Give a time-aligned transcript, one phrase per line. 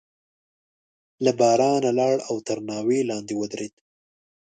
[1.23, 3.73] له بارانه لاړ او تر ناوې لاندې ودرېد.